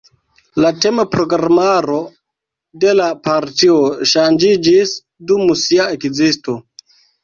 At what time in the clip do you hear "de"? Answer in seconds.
2.87-2.97